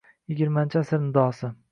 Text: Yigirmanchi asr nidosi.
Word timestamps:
Yigirmanchi 0.31 0.79
asr 0.81 0.99
nidosi. 1.03 1.47